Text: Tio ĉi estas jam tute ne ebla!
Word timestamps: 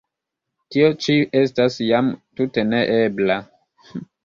Tio 0.75 0.87
ĉi 1.07 1.17
estas 1.41 1.77
jam 1.91 2.11
tute 2.41 2.65
ne 2.73 2.83
ebla! 2.97 3.39